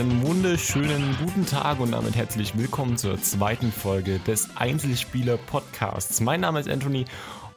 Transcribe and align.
einen 0.00 0.26
wunderschönen 0.26 1.14
guten 1.22 1.44
Tag 1.44 1.78
und 1.78 1.92
damit 1.92 2.16
herzlich 2.16 2.56
willkommen 2.56 2.96
zur 2.96 3.20
zweiten 3.20 3.70
Folge 3.70 4.18
des 4.20 4.48
Einzelspieler 4.56 5.36
Podcasts. 5.36 6.22
Mein 6.22 6.40
Name 6.40 6.58
ist 6.58 6.70
Anthony 6.70 7.04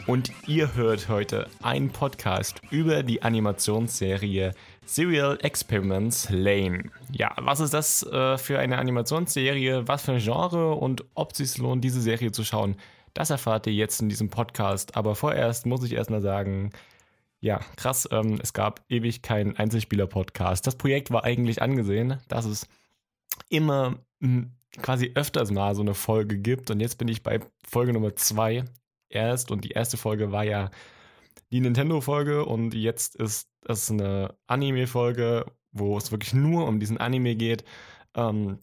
und 0.07 0.29
ihr 0.45 0.75
hört 0.75 1.07
heute 1.07 1.47
einen 1.61 1.89
Podcast 1.89 2.59
über 2.69 3.01
die 3.01 3.21
Animationsserie 3.21 4.51
Serial 4.85 5.37
Experiments 5.41 6.27
Lane. 6.31 6.91
Ja, 7.13 7.31
was 7.37 7.61
ist 7.61 7.73
das 7.73 8.03
äh, 8.03 8.37
für 8.37 8.59
eine 8.59 8.77
Animationsserie, 8.77 9.87
was 9.87 10.01
für 10.01 10.11
ein 10.11 10.19
Genre 10.19 10.73
und 10.73 11.05
ob 11.15 11.31
es 11.31 11.37
sich 11.37 11.57
lohnt, 11.59 11.81
diese 11.81 12.01
Serie 12.01 12.33
zu 12.33 12.43
schauen, 12.43 12.75
das 13.13 13.29
erfahrt 13.29 13.67
ihr 13.67 13.73
jetzt 13.73 14.01
in 14.01 14.09
diesem 14.09 14.29
Podcast. 14.29 14.97
Aber 14.97 15.15
vorerst 15.15 15.65
muss 15.65 15.85
ich 15.85 15.93
erstmal 15.93 16.21
sagen, 16.21 16.71
ja, 17.43 17.59
krass, 17.75 18.07
ähm, 18.09 18.39
es 18.41 18.53
gab 18.53 18.85
ewig 18.87 19.21
keinen 19.21 19.57
Einzelspieler-Podcast. 19.57 20.65
Das 20.65 20.77
Projekt 20.77 21.11
war 21.11 21.25
eigentlich 21.25 21.61
angesehen, 21.61 22.21
dass 22.29 22.45
es 22.45 22.69
immer 23.49 23.99
hm, 24.21 24.53
quasi 24.81 25.11
öfters 25.13 25.51
mal 25.51 25.75
so 25.75 25.81
eine 25.81 25.93
Folge 25.93 26.37
gibt. 26.37 26.71
Und 26.71 26.79
jetzt 26.79 26.97
bin 26.97 27.09
ich 27.09 27.21
bei 27.21 27.41
Folge 27.67 27.91
Nummer 27.91 28.15
zwei 28.15 28.63
erst. 29.09 29.51
Und 29.51 29.65
die 29.65 29.71
erste 29.71 29.97
Folge 29.97 30.31
war 30.31 30.45
ja 30.45 30.71
die 31.51 31.59
Nintendo-Folge. 31.59 32.45
Und 32.45 32.73
jetzt 32.75 33.17
ist 33.17 33.49
das 33.59 33.91
eine 33.91 34.37
Anime-Folge, 34.47 35.45
wo 35.73 35.97
es 35.97 36.13
wirklich 36.13 36.33
nur 36.33 36.65
um 36.65 36.79
diesen 36.79 36.97
Anime 36.97 37.35
geht. 37.35 37.65
Ähm, 38.15 38.59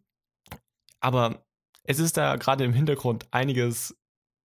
aber 1.00 1.44
es 1.84 1.98
ist 1.98 2.16
da 2.16 2.36
gerade 2.36 2.64
im 2.64 2.72
Hintergrund 2.72 3.26
einiges 3.30 3.99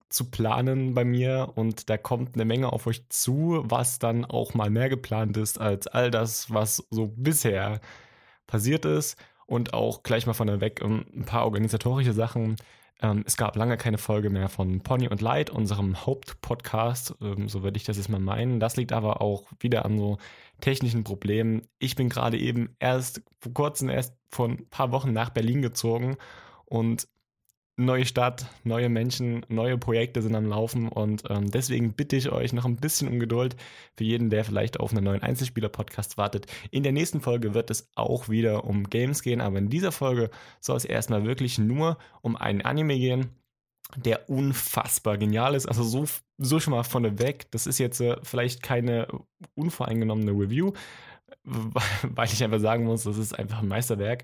zu 0.09 0.29
planen 0.29 0.93
bei 0.93 1.03
mir 1.03 1.51
und 1.55 1.89
da 1.89 1.97
kommt 1.97 2.35
eine 2.35 2.45
Menge 2.45 2.71
auf 2.71 2.87
euch 2.87 3.07
zu, 3.09 3.61
was 3.65 3.99
dann 3.99 4.25
auch 4.25 4.53
mal 4.53 4.69
mehr 4.69 4.89
geplant 4.89 5.37
ist 5.37 5.59
als 5.59 5.87
all 5.87 6.11
das, 6.11 6.53
was 6.53 6.85
so 6.89 7.07
bisher 7.15 7.81
passiert 8.47 8.85
ist 8.85 9.17
und 9.45 9.73
auch 9.73 10.03
gleich 10.03 10.27
mal 10.27 10.33
von 10.33 10.47
der 10.47 10.61
weg 10.61 10.81
ähm, 10.83 11.05
ein 11.15 11.25
paar 11.25 11.45
organisatorische 11.45 12.13
Sachen. 12.13 12.55
Ähm, 13.01 13.23
es 13.25 13.37
gab 13.37 13.55
lange 13.55 13.77
keine 13.77 13.97
Folge 13.97 14.29
mehr 14.29 14.49
von 14.49 14.81
Pony 14.81 15.07
und 15.07 15.21
Light, 15.21 15.49
unserem 15.49 16.05
Hauptpodcast, 16.05 17.15
ähm, 17.21 17.49
so 17.49 17.63
würde 17.63 17.77
ich 17.77 17.83
das 17.83 17.97
jetzt 17.97 18.09
mal 18.09 18.19
meinen. 18.19 18.59
Das 18.59 18.77
liegt 18.77 18.93
aber 18.93 19.21
auch 19.21 19.43
wieder 19.59 19.85
an 19.85 19.97
so 19.97 20.17
technischen 20.61 21.03
Problemen. 21.03 21.67
Ich 21.79 21.95
bin 21.95 22.09
gerade 22.09 22.37
eben 22.37 22.75
erst 22.79 23.21
vor 23.39 23.53
kurzem, 23.53 23.89
erst 23.89 24.15
vor 24.29 24.47
ein 24.47 24.69
paar 24.69 24.91
Wochen 24.91 25.13
nach 25.13 25.29
Berlin 25.29 25.61
gezogen 25.61 26.17
und 26.65 27.07
neue 27.77 28.05
Stadt, 28.05 28.47
neue 28.63 28.89
Menschen, 28.89 29.45
neue 29.49 29.77
Projekte 29.77 30.21
sind 30.21 30.35
am 30.35 30.45
Laufen 30.45 30.87
und 30.87 31.23
ähm, 31.29 31.51
deswegen 31.51 31.93
bitte 31.93 32.15
ich 32.15 32.31
euch 32.31 32.53
noch 32.53 32.65
ein 32.65 32.77
bisschen 32.77 33.07
um 33.07 33.19
Geduld 33.19 33.55
für 33.97 34.03
jeden, 34.03 34.29
der 34.29 34.45
vielleicht 34.45 34.79
auf 34.79 34.91
einen 34.91 35.03
neuen 35.03 35.21
Einzelspieler-Podcast 35.21 36.17
wartet. 36.17 36.45
In 36.71 36.83
der 36.83 36.93
nächsten 36.93 37.21
Folge 37.21 37.53
wird 37.53 37.69
es 37.69 37.89
auch 37.95 38.29
wieder 38.29 38.63
um 38.63 38.89
Games 38.89 39.21
gehen, 39.21 39.41
aber 39.41 39.57
in 39.57 39.69
dieser 39.69 39.91
Folge 39.91 40.29
soll 40.61 40.77
es 40.77 40.85
erstmal 40.85 41.25
wirklich 41.25 41.57
nur 41.57 41.97
um 42.21 42.37
einen 42.37 42.61
Anime 42.61 42.97
gehen, 42.97 43.29
der 43.95 44.29
unfassbar 44.29 45.17
genial 45.17 45.53
ist. 45.53 45.65
Also 45.65 45.83
so, 45.83 46.05
so 46.37 46.59
schon 46.59 46.71
mal 46.71 46.83
vorneweg. 46.83 47.51
Das 47.51 47.67
ist 47.67 47.77
jetzt 47.77 47.99
äh, 47.99 48.15
vielleicht 48.23 48.63
keine 48.63 49.07
unvoreingenommene 49.55 50.31
Review, 50.31 50.71
weil 51.43 52.27
ich 52.27 52.43
einfach 52.43 52.59
sagen 52.59 52.85
muss, 52.85 53.03
das 53.03 53.17
ist 53.17 53.37
einfach 53.37 53.59
ein 53.59 53.67
Meisterwerk. 53.67 54.23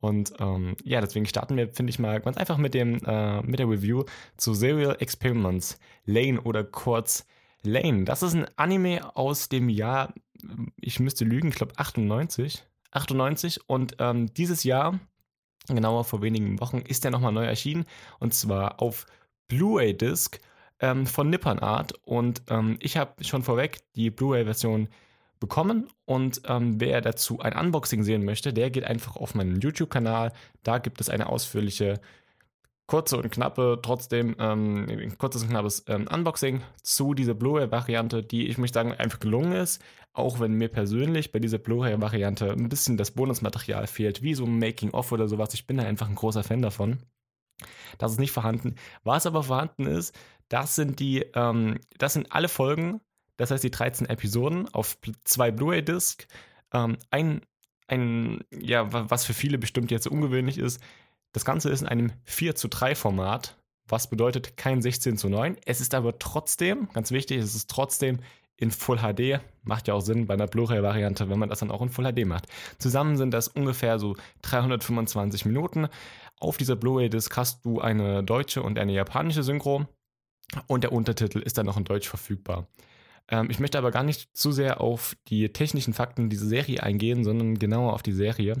Und 0.00 0.34
ähm, 0.40 0.76
ja, 0.84 1.00
deswegen 1.00 1.26
starten 1.26 1.56
wir, 1.56 1.68
finde 1.72 1.90
ich 1.90 1.98
mal, 1.98 2.20
ganz 2.20 2.36
einfach 2.36 2.58
mit, 2.58 2.74
dem, 2.74 2.98
äh, 3.04 3.42
mit 3.42 3.58
der 3.58 3.68
Review 3.68 4.04
zu 4.36 4.54
Serial 4.54 4.96
Experiments 5.00 5.78
Lane 6.04 6.40
oder 6.42 6.64
kurz 6.64 7.26
Lane. 7.62 8.04
Das 8.04 8.22
ist 8.22 8.34
ein 8.34 8.46
Anime 8.56 9.16
aus 9.16 9.48
dem 9.48 9.68
Jahr, 9.68 10.14
ich 10.76 11.00
müsste 11.00 11.24
lügen, 11.24 11.48
ich 11.48 11.56
glaube 11.56 11.74
98. 11.76 12.64
98 12.92 13.68
und 13.68 13.96
ähm, 13.98 14.32
dieses 14.34 14.64
Jahr, 14.64 14.98
genauer 15.68 16.04
vor 16.04 16.22
wenigen 16.22 16.60
Wochen, 16.60 16.78
ist 16.78 17.04
der 17.04 17.10
nochmal 17.10 17.32
neu 17.32 17.44
erschienen 17.44 17.84
und 18.20 18.32
zwar 18.34 18.80
auf 18.80 19.06
Blu-ray-Disc 19.48 20.40
ähm, 20.80 21.06
von 21.06 21.30
Nippon 21.30 21.58
Art 21.58 21.94
und 22.04 22.42
ähm, 22.48 22.76
ich 22.80 22.96
habe 22.96 23.24
schon 23.24 23.42
vorweg 23.42 23.78
die 23.94 24.10
Blu-ray-Version 24.10 24.88
bekommen. 25.40 25.88
Und 26.04 26.42
ähm, 26.46 26.80
wer 26.80 27.00
dazu 27.00 27.40
ein 27.40 27.56
Unboxing 27.56 28.02
sehen 28.02 28.24
möchte, 28.24 28.52
der 28.52 28.70
geht 28.70 28.84
einfach 28.84 29.16
auf 29.16 29.34
meinen 29.34 29.60
YouTube-Kanal. 29.60 30.32
Da 30.62 30.78
gibt 30.78 31.00
es 31.00 31.08
eine 31.08 31.28
ausführliche, 31.28 32.00
kurze 32.86 33.16
und 33.16 33.30
knappe, 33.30 33.80
trotzdem 33.82 34.36
ähm, 34.38 35.12
kurzes 35.18 35.42
und 35.42 35.50
knappes 35.50 35.84
ähm, 35.88 36.06
Unboxing 36.12 36.62
zu 36.82 37.14
dieser 37.14 37.34
Blu-ray-Variante, 37.34 38.22
die 38.22 38.46
ich 38.46 38.58
möchte 38.58 38.78
sagen 38.78 38.92
einfach 38.92 39.20
gelungen 39.20 39.52
ist. 39.52 39.82
Auch 40.12 40.40
wenn 40.40 40.52
mir 40.52 40.68
persönlich 40.68 41.32
bei 41.32 41.40
dieser 41.40 41.58
Blu-ray-Variante 41.58 42.52
ein 42.52 42.68
bisschen 42.68 42.96
das 42.96 43.10
Bonusmaterial 43.10 43.86
fehlt, 43.86 44.22
wie 44.22 44.34
so 44.34 44.44
ein 44.44 44.58
Making-of 44.58 45.12
oder 45.12 45.28
sowas. 45.28 45.52
Ich 45.54 45.66
bin 45.66 45.76
da 45.76 45.84
einfach 45.84 46.08
ein 46.08 46.14
großer 46.14 46.42
Fan 46.42 46.62
davon. 46.62 46.98
Das 47.98 48.12
ist 48.12 48.20
nicht 48.20 48.32
vorhanden. 48.32 48.76
Was 49.02 49.26
aber 49.26 49.42
vorhanden 49.42 49.86
ist, 49.86 50.14
das 50.48 50.74
sind 50.74 51.00
die, 51.00 51.20
ähm, 51.34 51.78
das 51.98 52.12
sind 52.12 52.32
alle 52.32 52.48
Folgen 52.48 53.00
das 53.36 53.50
heißt, 53.50 53.64
die 53.64 53.70
13 53.70 54.08
Episoden 54.08 54.72
auf 54.72 54.96
zwei 55.24 55.50
Blu-ray-Disc. 55.50 56.26
Ähm, 56.72 56.96
ein, 57.10 57.42
ein, 57.86 58.44
ja, 58.50 58.88
was 59.10 59.24
für 59.24 59.34
viele 59.34 59.58
bestimmt 59.58 59.90
jetzt 59.90 60.06
ungewöhnlich 60.06 60.58
ist, 60.58 60.80
das 61.32 61.44
Ganze 61.44 61.70
ist 61.70 61.82
in 61.82 61.88
einem 61.88 62.12
4 62.24 62.54
zu 62.54 62.68
3 62.68 62.94
Format, 62.94 63.56
was 63.88 64.08
bedeutet 64.08 64.56
kein 64.56 64.80
16 64.80 65.18
zu 65.18 65.28
9. 65.28 65.56
Es 65.66 65.80
ist 65.80 65.94
aber 65.94 66.18
trotzdem, 66.18 66.88
ganz 66.92 67.10
wichtig, 67.10 67.38
es 67.38 67.54
ist 67.54 67.70
trotzdem 67.70 68.20
in 68.56 68.70
Full 68.70 68.98
HD. 68.98 69.40
Macht 69.62 69.86
ja 69.86 69.94
auch 69.94 70.00
Sinn 70.00 70.26
bei 70.26 70.34
einer 70.34 70.46
Blu-ray-Variante, 70.46 71.28
wenn 71.28 71.38
man 71.38 71.50
das 71.50 71.58
dann 71.58 71.70
auch 71.70 71.82
in 71.82 71.90
Full 71.90 72.10
HD 72.10 72.24
macht. 72.24 72.46
Zusammen 72.78 73.16
sind 73.16 73.32
das 73.32 73.48
ungefähr 73.48 73.98
so 73.98 74.16
325 74.42 75.44
Minuten. 75.44 75.88
Auf 76.40 76.56
dieser 76.56 76.76
Blu-ray-Disc 76.76 77.36
hast 77.36 77.64
du 77.64 77.80
eine 77.80 78.24
deutsche 78.24 78.62
und 78.62 78.78
eine 78.78 78.92
japanische 78.92 79.42
Synchro 79.42 79.86
und 80.66 80.84
der 80.84 80.92
Untertitel 80.92 81.40
ist 81.40 81.58
dann 81.58 81.66
noch 81.66 81.76
in 81.76 81.84
Deutsch 81.84 82.08
verfügbar. 82.08 82.66
Ähm, 83.28 83.48
ich 83.50 83.58
möchte 83.58 83.78
aber 83.78 83.90
gar 83.90 84.02
nicht 84.02 84.36
zu 84.36 84.52
sehr 84.52 84.80
auf 84.80 85.16
die 85.28 85.48
technischen 85.52 85.94
Fakten 85.94 86.28
dieser 86.28 86.46
Serie 86.46 86.82
eingehen, 86.82 87.24
sondern 87.24 87.58
genauer 87.58 87.92
auf 87.92 88.02
die 88.02 88.12
Serie. 88.12 88.60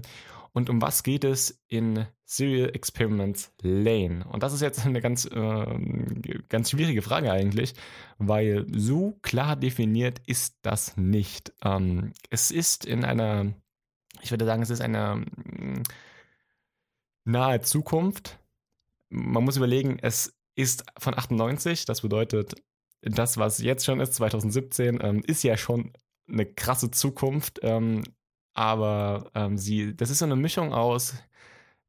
Und 0.56 0.70
um 0.70 0.80
was 0.80 1.02
geht 1.02 1.22
es 1.24 1.62
in 1.68 2.06
Serial 2.24 2.70
Experiments 2.74 3.52
Lane? 3.60 4.24
Und 4.26 4.42
das 4.42 4.54
ist 4.54 4.62
jetzt 4.62 4.86
eine 4.86 5.02
ganz, 5.02 5.26
äh, 5.26 6.40
ganz 6.48 6.70
schwierige 6.70 7.02
Frage 7.02 7.30
eigentlich, 7.30 7.74
weil 8.16 8.66
so 8.74 9.18
klar 9.20 9.54
definiert 9.54 10.22
ist 10.26 10.56
das 10.62 10.96
nicht. 10.96 11.52
Ähm, 11.62 12.14
es 12.30 12.50
ist 12.50 12.86
in 12.86 13.04
einer, 13.04 13.52
ich 14.22 14.30
würde 14.30 14.46
sagen, 14.46 14.62
es 14.62 14.70
ist 14.70 14.80
eine 14.80 15.16
mm, 15.16 15.82
nahe 17.24 17.60
Zukunft. 17.60 18.38
Man 19.10 19.44
muss 19.44 19.58
überlegen, 19.58 19.98
es 20.00 20.38
ist 20.54 20.86
von 20.96 21.12
98, 21.18 21.84
das 21.84 22.00
bedeutet, 22.00 22.54
das, 23.14 23.38
was 23.38 23.58
jetzt 23.58 23.84
schon 23.84 24.00
ist, 24.00 24.14
2017, 24.14 24.98
ähm, 25.02 25.22
ist 25.26 25.42
ja 25.42 25.56
schon 25.56 25.92
eine 26.28 26.46
krasse 26.46 26.90
Zukunft. 26.90 27.60
Ähm, 27.62 28.02
aber 28.54 29.30
ähm, 29.34 29.58
sie, 29.58 29.94
das 29.96 30.10
ist 30.10 30.18
so 30.18 30.24
eine 30.24 30.36
Mischung 30.36 30.72
aus 30.72 31.14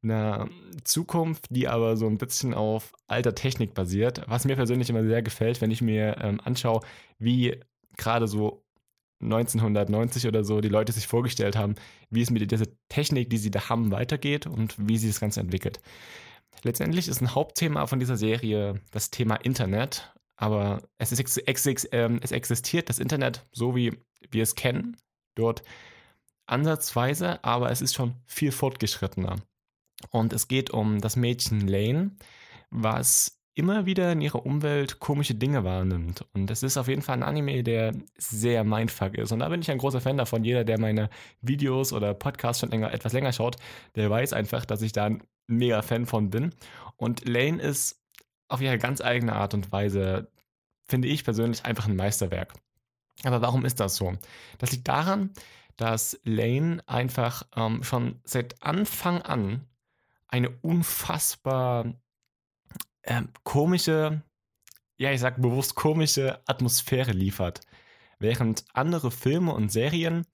einer 0.02 0.48
Zukunft, 0.84 1.46
die 1.50 1.66
aber 1.66 1.96
so 1.96 2.06
ein 2.06 2.18
bisschen 2.18 2.54
auf 2.54 2.92
alter 3.06 3.34
Technik 3.34 3.74
basiert, 3.74 4.22
was 4.28 4.44
mir 4.44 4.54
persönlich 4.54 4.90
immer 4.90 5.02
sehr 5.02 5.22
gefällt, 5.22 5.60
wenn 5.60 5.70
ich 5.70 5.82
mir 5.82 6.18
ähm, 6.20 6.40
anschaue, 6.44 6.82
wie 7.18 7.60
gerade 7.96 8.28
so 8.28 8.64
1990 9.20 10.28
oder 10.28 10.44
so 10.44 10.60
die 10.60 10.68
Leute 10.68 10.92
sich 10.92 11.08
vorgestellt 11.08 11.56
haben, 11.56 11.74
wie 12.10 12.22
es 12.22 12.30
mit 12.30 12.48
dieser 12.50 12.66
Technik, 12.88 13.30
die 13.30 13.38
sie 13.38 13.50
da 13.50 13.68
haben, 13.68 13.90
weitergeht 13.90 14.46
und 14.46 14.76
wie 14.78 14.98
sie 14.98 15.08
das 15.08 15.20
Ganze 15.20 15.40
entwickelt. 15.40 15.80
Letztendlich 16.62 17.08
ist 17.08 17.20
ein 17.20 17.34
Hauptthema 17.34 17.86
von 17.86 17.98
dieser 17.98 18.16
Serie 18.16 18.80
das 18.92 19.10
Thema 19.10 19.36
Internet 19.36 20.12
aber 20.38 20.82
es, 20.98 21.10
ist, 21.12 21.88
ähm, 21.92 22.20
es 22.22 22.30
existiert 22.30 22.88
das 22.88 23.00
Internet 23.00 23.44
so, 23.52 23.74
wie 23.74 23.98
wir 24.30 24.44
es 24.44 24.54
kennen, 24.54 24.96
dort 25.34 25.62
ansatzweise, 26.46 27.42
aber 27.44 27.70
es 27.70 27.82
ist 27.82 27.94
schon 27.94 28.14
viel 28.24 28.52
fortgeschrittener. 28.52 29.36
Und 30.10 30.32
es 30.32 30.46
geht 30.46 30.70
um 30.70 31.00
das 31.00 31.16
Mädchen 31.16 31.66
Lane, 31.66 32.12
was 32.70 33.40
immer 33.54 33.84
wieder 33.84 34.12
in 34.12 34.20
ihrer 34.20 34.46
Umwelt 34.46 35.00
komische 35.00 35.34
Dinge 35.34 35.64
wahrnimmt. 35.64 36.24
Und 36.32 36.48
es 36.52 36.62
ist 36.62 36.76
auf 36.76 36.86
jeden 36.86 37.02
Fall 37.02 37.16
ein 37.16 37.24
Anime, 37.24 37.64
der 37.64 37.92
sehr 38.16 38.62
mindfuck 38.62 39.18
ist. 39.18 39.32
Und 39.32 39.40
da 39.40 39.48
bin 39.48 39.60
ich 39.60 39.72
ein 39.72 39.78
großer 39.78 40.00
Fan 40.00 40.16
davon. 40.16 40.44
Jeder, 40.44 40.62
der 40.62 40.78
meine 40.78 41.10
Videos 41.40 41.92
oder 41.92 42.14
Podcasts 42.14 42.60
schon 42.60 42.70
länger, 42.70 42.92
etwas 42.92 43.12
länger 43.12 43.32
schaut, 43.32 43.56
der 43.96 44.08
weiß 44.08 44.34
einfach, 44.34 44.64
dass 44.64 44.82
ich 44.82 44.92
da 44.92 45.06
ein 45.06 45.24
mega 45.48 45.82
Fan 45.82 46.06
von 46.06 46.30
bin. 46.30 46.54
Und 46.96 47.28
Lane 47.28 47.60
ist 47.60 47.97
auf 48.48 48.60
ihre 48.60 48.78
ganz 48.78 49.00
eigene 49.00 49.34
Art 49.34 49.54
und 49.54 49.70
Weise, 49.72 50.30
finde 50.86 51.08
ich 51.08 51.24
persönlich, 51.24 51.64
einfach 51.64 51.86
ein 51.86 51.96
Meisterwerk. 51.96 52.54
Aber 53.24 53.42
warum 53.42 53.64
ist 53.64 53.80
das 53.80 53.96
so? 53.96 54.16
Das 54.58 54.72
liegt 54.72 54.88
daran, 54.88 55.30
dass 55.76 56.18
Lane 56.24 56.82
einfach 56.86 57.44
ähm, 57.56 57.82
schon 57.82 58.20
seit 58.24 58.62
Anfang 58.62 59.22
an 59.22 59.66
eine 60.28 60.50
unfassbar 60.62 61.94
äh, 63.02 63.22
komische, 63.44 64.22
ja, 64.96 65.12
ich 65.12 65.20
sag 65.20 65.40
bewusst 65.40 65.74
komische 65.74 66.40
Atmosphäre 66.46 67.12
liefert. 67.12 67.60
Während 68.18 68.64
andere 68.72 69.10
Filme 69.10 69.52
und 69.52 69.70
Serien 69.70 70.26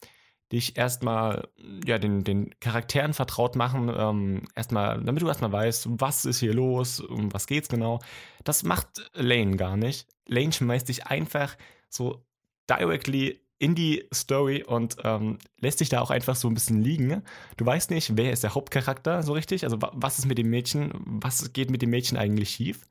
dich 0.54 0.76
erstmal 0.76 1.48
ja, 1.84 1.98
den, 1.98 2.24
den 2.24 2.58
Charakteren 2.60 3.12
vertraut 3.12 3.56
machen, 3.56 3.92
ähm, 3.94 4.42
erstmal, 4.54 5.02
damit 5.02 5.22
du 5.22 5.28
erstmal 5.28 5.52
weißt, 5.52 5.88
was 6.00 6.24
ist 6.24 6.40
hier 6.40 6.54
los, 6.54 7.00
um 7.00 7.32
was 7.32 7.46
geht's 7.46 7.68
genau. 7.68 8.00
Das 8.44 8.62
macht 8.62 8.88
Lane 9.12 9.56
gar 9.56 9.76
nicht. 9.76 10.06
Lane 10.26 10.52
schmeißt 10.52 10.88
dich 10.88 11.06
einfach 11.06 11.56
so 11.88 12.24
directly 12.70 13.40
in 13.58 13.74
die 13.74 14.04
Story 14.12 14.62
und 14.62 14.96
ähm, 15.04 15.38
lässt 15.60 15.78
sich 15.78 15.88
da 15.88 16.00
auch 16.00 16.10
einfach 16.10 16.36
so 16.36 16.48
ein 16.48 16.54
bisschen 16.54 16.82
liegen. 16.82 17.22
Du 17.56 17.64
weißt 17.64 17.90
nicht, 17.90 18.16
wer 18.16 18.32
ist 18.32 18.42
der 18.42 18.54
Hauptcharakter 18.54 19.22
so 19.22 19.32
richtig, 19.32 19.64
also 19.64 19.78
was 19.80 20.18
ist 20.18 20.26
mit 20.26 20.38
dem 20.38 20.50
Mädchen, 20.50 20.92
was 21.04 21.52
geht 21.52 21.70
mit 21.70 21.82
dem 21.82 21.90
Mädchen 21.90 22.18
eigentlich 22.18 22.50
schief. 22.50 22.86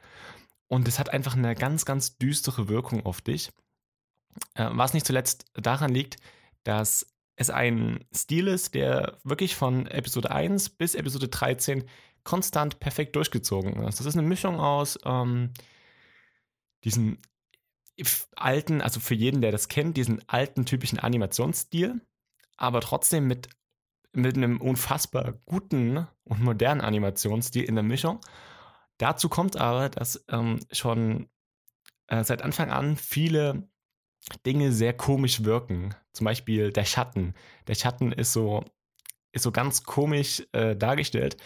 Und 0.67 0.87
es 0.87 0.99
hat 0.99 1.09
einfach 1.09 1.35
eine 1.35 1.55
ganz, 1.55 1.85
ganz 1.85 2.17
düstere 2.17 2.67
Wirkung 2.69 3.05
auf 3.05 3.21
dich. 3.21 3.51
Äh, 4.55 4.69
was 4.71 4.93
nicht 4.93 5.05
zuletzt 5.05 5.45
daran 5.53 5.93
liegt, 5.93 6.17
dass 6.63 7.12
es 7.35 7.49
ein 7.49 8.05
Stil 8.13 8.47
ist, 8.47 8.75
der 8.75 9.17
wirklich 9.23 9.55
von 9.55 9.87
Episode 9.87 10.31
1 10.31 10.69
bis 10.71 10.95
Episode 10.95 11.27
13 11.27 11.85
konstant 12.23 12.79
perfekt 12.79 13.15
durchgezogen 13.15 13.83
ist. 13.83 13.99
Das 13.99 14.07
ist 14.07 14.17
eine 14.17 14.27
Mischung 14.27 14.59
aus 14.59 14.97
ähm, 15.03 15.51
diesen 16.83 17.19
alten, 18.35 18.81
also 18.81 18.99
für 18.99 19.15
jeden, 19.15 19.41
der 19.41 19.51
das 19.51 19.67
kennt, 19.67 19.97
diesen 19.97 20.27
alten 20.27 20.65
typischen 20.65 20.99
Animationsstil, 20.99 22.01
aber 22.57 22.81
trotzdem 22.81 23.27
mit, 23.27 23.49
mit 24.13 24.35
einem 24.35 24.61
unfassbar 24.61 25.33
guten 25.45 26.07
und 26.23 26.41
modernen 26.41 26.81
Animationsstil 26.81 27.63
in 27.63 27.75
der 27.75 27.83
Mischung. 27.83 28.19
Dazu 28.97 29.29
kommt 29.29 29.57
aber, 29.57 29.89
dass 29.89 30.23
ähm, 30.29 30.59
schon 30.71 31.29
äh, 32.07 32.23
seit 32.23 32.41
Anfang 32.41 32.71
an 32.71 32.95
viele 32.95 33.67
Dinge 34.45 34.71
sehr 34.71 34.93
komisch 34.93 35.43
wirken. 35.43 35.95
Zum 36.13 36.25
Beispiel 36.25 36.71
der 36.71 36.85
Schatten. 36.85 37.33
Der 37.67 37.75
Schatten 37.75 38.11
ist 38.11 38.33
so, 38.33 38.63
ist 39.31 39.43
so 39.43 39.51
ganz 39.51 39.83
komisch 39.83 40.43
äh, 40.51 40.75
dargestellt. 40.75 41.37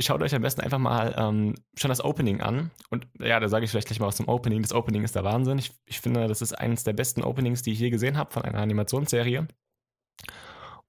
Schaut 0.00 0.22
euch 0.22 0.34
am 0.34 0.42
besten 0.42 0.60
einfach 0.60 0.78
mal 0.78 1.14
ähm, 1.16 1.54
schon 1.76 1.88
das 1.88 2.04
Opening 2.04 2.40
an. 2.40 2.70
Und 2.90 3.06
ja, 3.18 3.40
da 3.40 3.48
sage 3.48 3.64
ich 3.64 3.70
vielleicht 3.70 3.86
gleich 3.88 4.00
mal 4.00 4.06
was 4.06 4.16
zum 4.16 4.28
Opening. 4.28 4.62
Das 4.62 4.72
Opening 4.72 5.02
ist 5.04 5.14
der 5.14 5.24
Wahnsinn. 5.24 5.58
Ich, 5.58 5.72
ich 5.86 6.00
finde, 6.00 6.26
das 6.28 6.42
ist 6.42 6.52
eines 6.52 6.84
der 6.84 6.92
besten 6.92 7.22
Openings, 7.22 7.62
die 7.62 7.72
ich 7.72 7.80
je 7.80 7.90
gesehen 7.90 8.16
habe 8.16 8.32
von 8.32 8.42
einer 8.42 8.58
Animationsserie. 8.58 9.46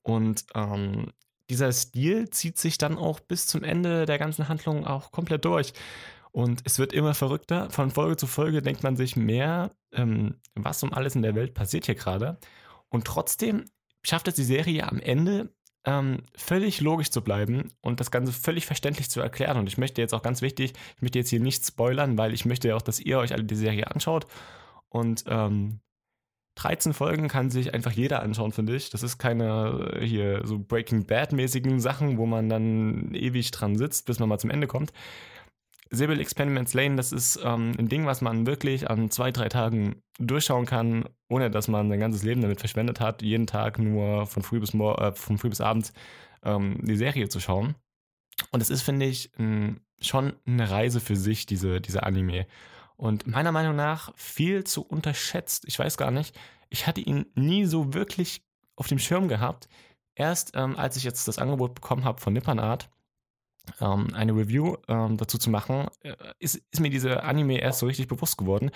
Und 0.02 0.46
ähm, 0.54 1.14
dieser 1.50 1.72
Stil 1.72 2.30
zieht 2.30 2.58
sich 2.58 2.78
dann 2.78 2.98
auch 2.98 3.20
bis 3.20 3.48
zum 3.48 3.64
Ende 3.64 4.06
der 4.06 4.18
ganzen 4.18 4.50
Handlung 4.50 4.86
auch 4.86 5.12
komplett 5.12 5.46
durch. 5.46 5.74
Und 6.34 6.64
es 6.66 6.80
wird 6.80 6.94
immer 6.94 7.14
verrückter. 7.14 7.70
Von 7.70 7.92
Folge 7.92 8.18
zu 8.18 8.26
Folge 8.26 8.64
denkt 8.64 8.82
man 8.82 8.98
sich 8.98 9.16
mehr, 9.16 9.72
ähm, 9.94 10.42
was 10.56 10.82
um 10.82 10.92
alles 10.92 11.16
in 11.16 11.22
der 11.22 11.36
Welt 11.36 11.54
passiert 11.54 11.86
hier 11.86 11.96
gerade. 11.96 12.40
Und 12.90 13.06
trotzdem 13.06 13.66
schafft 14.04 14.28
es 14.28 14.34
die 14.34 14.44
Serie 14.44 14.90
am 14.90 15.00
Ende 15.00 15.54
ähm, 15.86 16.24
völlig 16.36 16.82
logisch 16.82 17.12
zu 17.12 17.22
bleiben 17.22 17.72
und 17.82 18.00
das 18.00 18.10
Ganze 18.10 18.32
völlig 18.32 18.66
verständlich 18.66 19.12
zu 19.12 19.22
erklären. 19.22 19.58
Und 19.58 19.68
ich 19.68 19.78
möchte 19.78 20.02
jetzt 20.02 20.14
auch 20.14 20.24
ganz 20.24 20.42
wichtig, 20.42 20.74
ich 20.96 21.02
möchte 21.04 21.20
jetzt 21.20 21.30
hier 21.30 21.40
nicht 21.40 21.64
spoilern, 21.66 22.18
weil 22.18 22.34
ich 22.34 22.46
möchte 22.46 22.70
ja 22.70 22.76
auch, 22.76 22.82
dass 22.82 23.00
ihr 23.00 23.20
euch 23.20 23.32
alle 23.32 23.44
die 23.44 23.56
Serie 23.56 23.92
anschaut. 23.92 24.26
Und 24.90 25.26
ähm, 25.28 25.82
13 26.56 26.94
Folgen 26.94 27.28
kann 27.28 27.52
sich 27.52 27.76
einfach 27.76 27.92
jeder 27.92 28.24
anschauen, 28.24 28.52
finde 28.52 28.76
ich. 28.76 28.90
Das 28.90 29.04
ist 29.04 29.20
keine 29.20 29.98
äh, 30.00 30.06
hier 30.06 30.42
so 30.46 30.58
Breaking 30.58 31.06
Bad-mäßigen 31.06 31.80
Sachen, 31.80 32.18
wo 32.18 32.26
man 32.26 32.50
dann 32.50 33.14
ewig 33.14 33.52
dran 33.52 33.76
sitzt, 33.76 34.08
bis 34.08 34.20
man 34.20 34.30
mal 34.30 34.40
zum 34.40 34.50
Ende 34.50 34.66
kommt. 34.66 34.94
Sibyl 35.90 36.20
Experiments 36.20 36.74
Lane, 36.74 36.96
das 36.96 37.12
ist 37.12 37.40
ähm, 37.44 37.74
ein 37.78 37.88
Ding, 37.88 38.06
was 38.06 38.22
man 38.22 38.46
wirklich 38.46 38.90
an 38.90 39.12
zwei, 39.12 39.32
drei 39.32 39.50
Tagen 39.50 40.02
durchschauen 40.18 40.66
kann, 40.66 41.06
ohne 41.30 41.52
dass 41.52 41.68
man 41.68 41.90
sein 41.90 42.00
ganzes 42.00 42.24
Leben 42.24 42.42
damit 42.42 42.60
verschwendet 42.60 43.00
hat, 43.00 43.22
jeden 43.22 43.48
Tag 43.48 43.80
nur 43.80 44.26
von 44.26 44.44
früh 44.44 44.60
bis, 44.60 44.74
äh, 44.74 45.12
von 45.12 45.38
früh 45.38 45.50
bis 45.50 45.62
abends 45.62 45.94
ähm, 46.44 46.80
die 46.82 46.98
Serie 46.98 47.30
zu 47.30 47.40
schauen. 47.40 47.76
Und 48.52 48.62
es 48.62 48.70
ist, 48.70 48.82
finde 48.82 49.06
ich, 49.06 49.32
schon 50.02 50.34
eine 50.46 50.70
Reise 50.70 51.00
für 51.00 51.16
sich, 51.16 51.46
diese, 51.46 51.80
diese 51.80 52.04
Anime. 52.04 52.48
Und 52.96 53.28
meiner 53.28 53.52
Meinung 53.52 53.76
nach 53.76 54.12
viel 54.16 54.64
zu 54.64 54.84
unterschätzt. 54.84 55.66
Ich 55.68 55.80
weiß 55.80 55.98
gar 55.98 56.12
nicht, 56.12 56.38
ich 56.70 56.88
hatte 56.88 57.02
ihn 57.02 57.26
nie 57.36 57.66
so 57.66 57.94
wirklich 57.94 58.42
auf 58.76 58.88
dem 58.88 59.00
Schirm 59.00 59.28
gehabt. 59.28 59.68
Erst 60.16 60.52
ähm, 60.56 60.76
als 60.78 60.96
ich 60.96 61.04
jetzt 61.04 61.28
das 61.28 61.40
Angebot 61.40 61.76
bekommen 61.76 62.04
habe 62.04 62.22
von 62.22 62.34
Nippon 62.34 62.60
Art, 62.60 62.90
ähm, 63.80 64.08
eine 64.14 64.36
Review 64.36 64.78
ähm, 64.88 65.18
dazu 65.18 65.38
zu 65.38 65.50
machen, 65.50 65.88
äh, 66.02 66.16
ist, 66.40 66.56
ist, 66.56 66.80
mir 66.80 66.90
diese 66.90 67.24
Anime 67.24 67.60
erst 67.60 67.80
so 67.80 67.86
richtig 67.86 68.08
bewusst 68.08 68.38
geworden. 68.38 68.72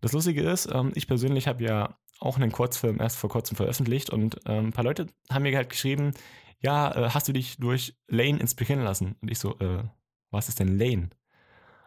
Das 0.00 0.12
Lustige 0.12 0.42
ist, 0.42 0.68
ähm, 0.72 0.92
ich 0.94 1.06
persönlich 1.06 1.48
habe 1.48 1.64
ja 1.64 1.96
auch 2.20 2.36
einen 2.36 2.52
Kurzfilm 2.52 3.00
erst 3.00 3.18
vor 3.18 3.30
kurzem 3.30 3.56
veröffentlicht 3.56 4.10
und 4.10 4.40
ähm, 4.46 4.66
ein 4.66 4.72
paar 4.72 4.84
Leute 4.84 5.06
haben 5.30 5.42
mir 5.42 5.56
halt 5.56 5.70
geschrieben, 5.70 6.12
ja, 6.60 6.90
äh, 6.94 7.10
hast 7.10 7.28
du 7.28 7.32
dich 7.32 7.58
durch 7.58 7.96
Lane 8.08 8.38
inspirieren 8.38 8.82
lassen? 8.82 9.16
Und 9.20 9.30
ich 9.30 9.38
so, 9.38 9.58
äh, 9.58 9.82
was 10.30 10.48
ist 10.48 10.60
denn 10.60 10.78
Lane? 10.78 11.10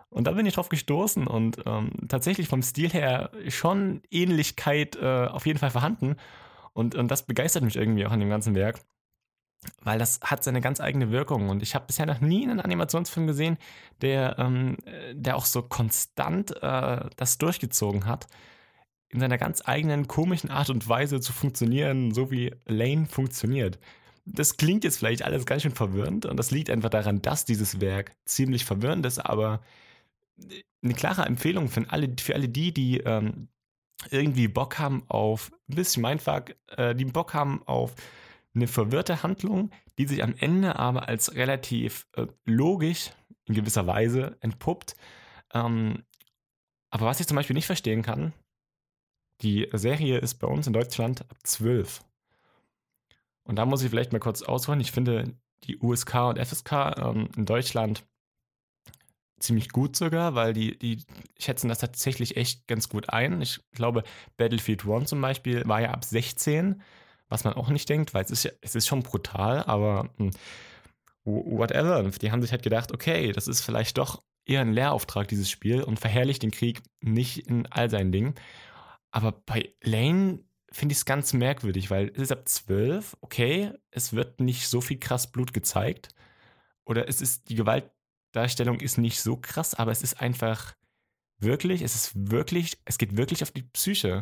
Und 0.10 0.26
da 0.26 0.32
bin 0.32 0.46
ich 0.46 0.56
drauf 0.56 0.70
gestoßen 0.70 1.28
und 1.28 1.60
ähm, 1.66 1.92
tatsächlich 2.08 2.48
vom 2.48 2.64
Stil 2.64 2.90
her 2.90 3.32
schon 3.48 4.02
Ähnlichkeit 4.10 4.96
äh, 4.96 5.28
auf 5.28 5.46
jeden 5.46 5.60
Fall 5.60 5.70
vorhanden. 5.70 6.16
Und, 6.74 6.96
und 6.96 7.10
das 7.10 7.26
begeistert 7.26 7.64
mich 7.64 7.76
irgendwie 7.76 8.06
auch 8.06 8.12
an 8.12 8.20
dem 8.20 8.30
ganzen 8.30 8.56
Werk 8.56 8.82
weil 9.82 10.00
das 10.00 10.20
hat 10.24 10.44
seine 10.44 10.62
ganz 10.62 10.80
eigene 10.80 11.12
Wirkung. 11.12 11.50
Und 11.50 11.62
ich 11.64 11.76
habe 11.76 11.88
bisher 11.88 12.06
noch 12.06 12.22
nie 12.22 12.44
einen 12.44 12.60
Animationsfilm 12.60 13.28
gesehen, 13.28 13.58
der, 14.02 14.38
ähm, 14.40 14.78
der 15.14 15.36
auch 15.36 15.46
so 15.46 15.62
konstant 15.62 16.52
äh, 16.62 17.10
das 17.16 17.38
durchgezogen 17.38 18.06
hat, 18.06 18.28
in 19.10 19.20
seiner 19.20 19.38
ganz 19.38 19.62
eigenen 19.66 20.08
komischen 20.08 20.50
Art 20.50 20.70
und 20.70 20.88
Weise 20.88 21.20
zu 21.20 21.34
funktionieren, 21.34 22.14
so 22.14 22.32
wie 22.32 22.54
Lane 22.66 23.08
funktioniert. 23.08 23.80
Das 24.26 24.58
klingt 24.58 24.84
jetzt 24.84 24.98
vielleicht 24.98 25.24
alles 25.24 25.46
ganz 25.46 25.64
schön 25.64 25.74
verwirrend 25.74 26.26
und 26.26 26.38
das 26.38 26.52
liegt 26.52 26.70
einfach 26.70 26.90
daran, 26.90 27.22
dass 27.22 27.46
dieses 27.46 27.82
Werk 27.82 28.12
ziemlich 28.26 28.64
verwirrend 28.66 29.06
ist, 29.06 29.18
aber 29.18 29.62
eine 30.84 30.94
klare 30.94 31.24
Empfehlung 31.24 31.68
für 31.68 31.90
alle, 31.90 32.14
für 32.20 32.36
alle 32.36 32.48
die, 32.48 32.72
die 32.72 33.00
ähm, 33.00 33.48
irgendwie 34.12 34.48
Bock 34.48 34.78
haben 34.78 35.04
auf 35.08 35.52
ein 35.68 35.76
bisschen 35.76 36.04
Mindfuck, 36.04 36.56
äh, 36.78 36.94
die 36.96 37.06
Bock 37.06 37.34
haben 37.34 37.64
auf 37.66 37.96
eine 38.60 38.68
verwirrte 38.68 39.24
Handlung, 39.24 39.72
die 39.98 40.08
sich 40.08 40.24
am 40.24 40.36
Ende 40.38 40.78
aber 40.78 41.08
als 41.08 41.36
relativ 41.36 42.08
äh, 42.14 42.28
logisch 42.46 43.12
in 43.46 43.56
gewisser 43.56 43.88
Weise 43.88 44.38
entpuppt. 44.42 44.96
Ähm, 45.54 46.04
aber 46.92 47.06
was 47.06 47.20
ich 47.20 47.28
zum 47.28 47.36
Beispiel 47.36 47.56
nicht 47.56 47.66
verstehen 47.66 48.02
kann, 48.02 48.34
die 49.42 49.70
Serie 49.74 50.18
ist 50.20 50.36
bei 50.36 50.48
uns 50.48 50.68
in 50.68 50.74
Deutschland 50.74 51.22
ab 51.22 51.38
12. 51.44 52.04
Und 53.44 53.56
da 53.56 53.66
muss 53.66 53.82
ich 53.82 53.90
vielleicht 53.90 54.12
mal 54.12 54.20
kurz 54.20 54.42
ausholen. 54.42 54.82
Ich 54.82 54.92
finde 54.92 55.36
die 55.64 55.78
USK 55.80 56.16
und 56.16 56.40
FSK 56.40 56.72
ähm, 56.98 57.30
in 57.36 57.46
Deutschland 57.46 58.04
ziemlich 59.40 59.70
gut 59.70 59.96
sogar, 59.96 60.36
weil 60.36 60.54
die, 60.54 60.78
die 60.78 61.04
schätzen 61.38 61.70
das 61.70 61.80
tatsächlich 61.80 62.36
echt 62.36 62.68
ganz 62.68 62.90
gut 62.90 63.10
ein. 63.10 63.42
Ich 63.42 63.62
glaube, 63.72 64.04
Battlefield 64.38 64.86
One 64.86 65.06
zum 65.06 65.22
Beispiel 65.22 65.64
war 65.66 65.82
ja 65.82 65.92
ab 65.92 66.04
16 66.04 66.82
was 67.30 67.44
man 67.44 67.54
auch 67.54 67.70
nicht 67.70 67.88
denkt, 67.88 68.14
weil 68.14 68.26
es 68.26 68.32
ist, 68.32 68.58
es 68.62 68.76
ist 68.76 68.88
schon 68.88 69.04
brutal, 69.04 69.64
aber 69.64 70.10
hm, 70.18 70.32
whatever. 71.24 72.04
Die 72.04 72.32
haben 72.32 72.42
sich 72.42 72.52
halt 72.52 72.64
gedacht, 72.64 72.92
okay, 72.92 73.32
das 73.32 73.48
ist 73.48 73.62
vielleicht 73.62 73.98
doch 73.98 74.24
eher 74.46 74.62
ein 74.62 74.74
Lehrauftrag, 74.74 75.28
dieses 75.28 75.50
Spiel, 75.50 75.84
und 75.84 76.00
verherrlicht 76.00 76.44
den 76.44 76.52
Krieg 76.52 76.82
nicht 77.02 77.48
in 77.48 77.68
all 77.68 77.90
seinen 77.90 78.12
Dingen. 78.12 78.36
Aber 79.12 79.32
bei 79.32 79.74
Lane 79.84 80.40
finde 80.72 80.94
ich 80.94 81.00
es 81.00 81.06
ganz 81.06 81.34
merkwürdig, 81.34 81.90
weil 81.90 82.10
es 82.10 82.24
ist 82.24 82.32
ab 82.32 82.48
12, 82.48 83.18
okay, 83.22 83.74
es 83.92 84.14
wird 84.14 84.40
nicht 84.40 84.68
so 84.68 84.82
viel 84.82 85.00
krass 85.00 85.32
Blut 85.32 85.54
gezeigt. 85.54 86.10
Oder 86.86 87.08
es 87.08 87.22
ist, 87.22 87.50
die 87.50 87.56
Gewaltdarstellung 87.56 88.80
ist 88.80 88.98
nicht 88.98 89.22
so 89.22 89.38
krass, 89.38 89.76
aber 89.76 89.92
es 89.92 90.02
ist 90.02 90.20
einfach 90.22 90.76
wirklich, 91.40 91.82
es 91.82 91.96
ist 91.96 92.32
wirklich, 92.32 92.80
es 92.86 92.98
geht 92.98 93.18
wirklich 93.18 93.44
auf 93.44 93.52
die 93.52 93.64
Psyche. 93.64 94.22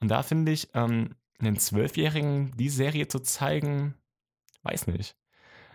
Und 0.00 0.08
da 0.08 0.22
finde 0.22 0.52
ich, 0.52 0.68
ähm, 0.74 1.14
einen 1.38 1.56
Zwölfjährigen 1.56 2.52
die 2.56 2.68
Serie 2.68 3.08
zu 3.08 3.20
zeigen, 3.20 3.94
weiß 4.62 4.86
nicht. 4.88 5.16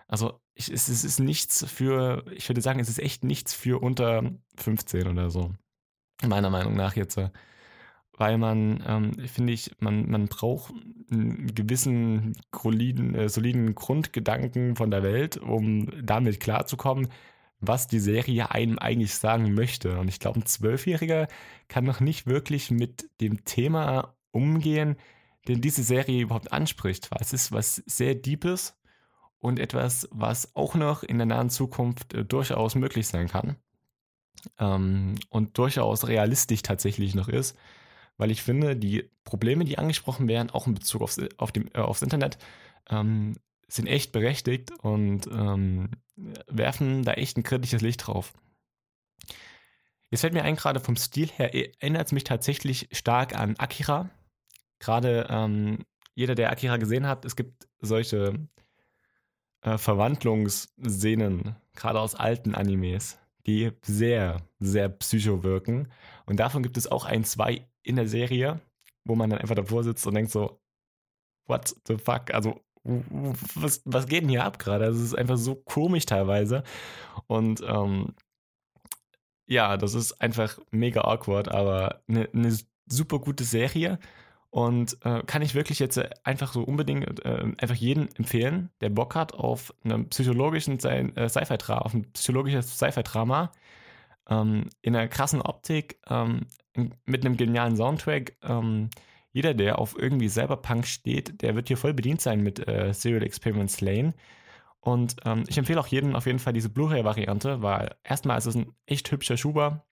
Also 0.08 0.39
ich, 0.53 0.70
es, 0.70 0.89
es, 0.89 1.03
ist 1.03 1.20
nichts 1.20 1.65
für, 1.65 2.25
ich 2.36 2.48
würde 2.50 2.62
sagen, 2.62 2.79
es 2.79 2.89
ist 2.89 3.00
echt 3.00 3.24
nichts 3.24 3.53
für 3.53 3.82
unter 3.82 4.32
15 4.58 5.08
oder 5.08 5.29
so. 5.29 5.51
Meiner 6.22 6.50
Meinung 6.50 6.75
nach 6.75 6.96
jetzt. 6.96 7.20
Weil 8.15 8.38
man, 8.38 8.84
ähm, 8.86 9.27
finde 9.27 9.53
ich, 9.53 9.72
man, 9.79 10.10
man 10.10 10.27
braucht 10.27 10.74
einen 11.12 11.55
gewissen 11.55 12.38
soliden, 12.53 13.15
äh, 13.15 13.27
soliden 13.27 13.74
Grundgedanken 13.74 14.75
von 14.75 14.91
der 14.91 15.01
Welt, 15.01 15.38
um 15.38 15.89
damit 16.05 16.39
klarzukommen, 16.39 17.08
was 17.60 17.88
die 17.88 18.00
Serie 18.00 18.51
einem 18.51 18.77
eigentlich 18.77 19.15
sagen 19.15 19.53
möchte. 19.55 19.98
Und 19.98 20.10
ich 20.10 20.20
glaube, 20.20 20.39
ein 20.39 20.46
Zwölfjähriger 20.46 21.27
kann 21.70 21.86
noch 21.86 22.01
nicht 22.01 22.27
wirklich 22.27 22.70
mit 22.70 23.10
dem 23.20 23.46
Thema 23.46 24.15
umgehen, 24.32 24.96
den 25.47 25.62
diese 25.62 25.83
Serie 25.83 26.21
überhaupt 26.21 26.51
anspricht. 26.53 27.12
Weil 27.12 27.21
es 27.21 27.33
ist 27.33 27.51
was 27.51 27.75
sehr 27.85 28.15
Deepes 28.15 28.75
und 29.39 29.59
etwas, 29.59 30.07
was 30.12 30.55
auch 30.55 30.75
noch 30.75 31.03
in 31.03 31.17
der 31.17 31.27
nahen 31.27 31.50
Zukunft 31.50 32.13
äh, 32.13 32.25
durchaus 32.25 32.75
möglich 32.75 33.07
sein 33.07 33.27
kann. 33.27 33.57
Ähm, 34.59 35.15
und 35.29 35.57
durchaus 35.57 36.07
realistisch 36.07 36.63
tatsächlich 36.63 37.15
noch 37.15 37.29
ist. 37.29 37.57
weil 38.17 38.31
ich 38.31 38.43
finde, 38.43 38.75
die 38.75 39.09
Probleme, 39.23 39.65
die 39.65 39.77
angesprochen 39.77 40.27
werden, 40.27 40.50
auch 40.51 40.67
in 40.67 40.75
Bezug 40.75 41.01
aufs, 41.01 41.19
auf 41.38 41.51
dem, 41.51 41.67
äh, 41.73 41.79
aufs 41.79 42.01
Internet, 42.01 42.38
ähm, 42.89 43.35
sind 43.67 43.88
echt 43.88 44.12
berechtigt 44.12 44.71
und 44.83 45.27
ähm, 45.27 45.91
werfen 46.47 47.03
da 47.03 47.13
echt 47.13 47.38
ein 47.38 47.43
kritisches 47.43 47.81
Licht 47.81 48.05
drauf. 48.05 48.33
Jetzt 50.09 50.21
fällt 50.21 50.33
mir 50.33 50.43
ein, 50.43 50.55
gerade 50.55 50.79
vom 50.79 50.95
Stil 50.95 51.29
her 51.29 51.55
erinnert 51.55 52.05
es 52.07 52.12
mich 52.12 52.23
tatsächlich 52.23 52.88
stark 52.91 53.35
an 53.35 53.55
Akira. 53.57 54.12
Gerade 54.84 55.28
ähm, 55.30 55.86
jeder, 56.13 56.36
der 56.36 56.52
Akira 56.52 56.75
gesehen 56.75 57.08
hat, 57.08 57.24
es 57.24 57.38
gibt 57.38 57.70
solche 57.80 58.48
äh, 59.62 59.78
Verwandlungsszenen, 59.78 61.56
gerade 61.74 62.02
aus 62.02 62.16
alten 62.16 62.54
Animes, 62.54 63.18
die 63.48 63.72
sehr, 63.82 64.42
sehr 64.60 64.90
psycho 64.90 65.44
wirken. 65.44 65.90
Und 66.25 66.42
davon 66.42 66.63
gibt 66.63 66.75
es 66.75 66.92
auch 66.92 67.06
ein, 67.06 67.24
zwei 67.24 67.66
in 67.82 67.96
der 67.96 68.10
Serie, 68.10 68.60
wo 69.06 69.16
man 69.16 69.30
dann 69.30 69.40
einfach 69.40 69.56
davor 69.56 69.86
sitzt 69.86 70.06
und 70.06 70.16
denkt 70.16 70.32
so, 70.32 70.60
what 71.48 71.74
the 71.88 71.98
fuck? 71.98 72.34
Also, 72.34 72.60
was, 72.84 73.82
was 73.86 74.08
geht 74.08 74.24
denn 74.24 74.30
hier 74.30 74.44
ab 74.44 74.60
gerade? 74.60 74.84
Also, 74.84 75.00
es 75.00 75.06
ist 75.08 75.18
einfach 75.18 75.38
so 75.38 75.56
komisch 75.56 76.06
teilweise. 76.06 76.63
Und 77.28 77.63
ähm, 77.66 78.16
ja, 79.48 79.78
das 79.78 79.94
ist 79.94 80.20
einfach 80.22 80.60
mega 80.72 81.02
awkward, 81.02 81.48
aber 81.48 82.02
eine 82.10 82.28
ne 82.34 82.58
super 82.86 83.20
gute 83.20 83.46
Serie. 83.46 83.98
Und 84.53 85.03
äh, 85.03 85.24
kann 85.25 85.41
ich 85.41 85.55
wirklich 85.55 85.79
jetzt 85.79 86.00
einfach 86.24 86.53
so 86.53 86.62
unbedingt 86.62 87.25
äh, 87.25 87.43
einfach 87.57 87.74
jeden 87.74 88.15
empfehlen, 88.17 88.69
der 88.81 88.89
Bock 88.89 89.15
hat 89.15 89.33
auf 89.33 89.74
einen 89.83 90.10
psychologischen 90.10 90.77
äh, 90.77 91.27
Sci-Fi-Drama, 91.27 91.81
auf 91.81 91.95
ein 91.95 92.12
psychologisches 92.13 92.77
Sci-Fi-Drama 92.77 93.51
ähm, 94.29 94.69
in 94.83 94.95
einer 94.95 95.07
krassen 95.07 95.41
Optik, 95.41 96.00
ähm, 96.07 96.45
mit 97.03 97.25
einem 97.25 97.36
genialen 97.36 97.75
Soundtrack. 97.75 98.36
Ähm, 98.43 98.91
jeder, 99.31 99.55
der 99.55 99.79
auf 99.79 99.98
irgendwie 99.98 100.29
Cyberpunk 100.29 100.86
steht, 100.86 101.41
der 101.41 101.55
wird 101.55 101.67
hier 101.67 101.77
voll 101.77 101.95
bedient 101.95 102.22
sein 102.22 102.43
mit 102.43 102.67
äh, 102.67 102.93
Serial 102.93 103.24
Experiments 103.24 103.81
Lane. 103.81 104.13
Und 104.81 105.15
ähm, 105.25 105.45
ich 105.48 105.57
empfehle 105.57 105.79
auch 105.79 105.88
jedem 105.88 106.15
auf 106.15 106.27
jeden 106.27 106.38
Fall 106.38 106.53
diese 106.53 106.69
Blu-ray-Variante, 106.69 107.63
weil 107.63 107.95
erstmal 108.03 108.38
ist 108.38 108.45
es 108.45 108.53
ein 108.53 108.75
echt 108.86 109.12
hübscher 109.12 109.36
Schuber. 109.36 109.83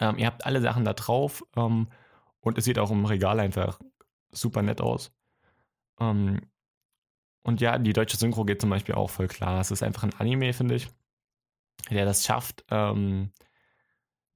Ähm, 0.00 0.16
ihr 0.16 0.24
habt 0.24 0.46
alle 0.46 0.62
Sachen 0.62 0.86
da 0.86 0.94
drauf 0.94 1.44
ähm, 1.54 1.88
und 2.40 2.58
es 2.58 2.64
sieht 2.64 2.78
auch 2.78 2.90
im 2.90 3.04
Regal 3.04 3.40
einfach 3.40 3.78
super 4.30 4.62
nett 4.62 4.80
aus. 4.80 5.12
Ähm, 6.00 6.40
und 7.42 7.60
ja, 7.60 7.78
die 7.78 7.92
deutsche 7.92 8.16
Synchro 8.16 8.44
geht 8.44 8.60
zum 8.60 8.70
Beispiel 8.70 8.94
auch 8.94 9.10
voll 9.10 9.28
klar. 9.28 9.60
Es 9.60 9.70
ist 9.70 9.82
einfach 9.82 10.02
ein 10.02 10.14
Anime, 10.14 10.52
finde 10.52 10.74
ich 10.76 10.88
der 11.90 12.04
das 12.04 12.24
schafft, 12.24 12.64
ähm, 12.70 13.30